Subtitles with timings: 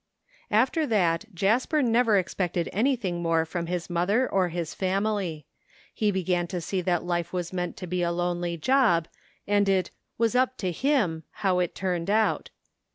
[0.49, 5.45] After that Jasper never expected anything more from his mother or his family.
[5.93, 9.07] He began to see that life was meant to be a lonely job
[9.45, 12.49] and it" was up to him" how it turned out.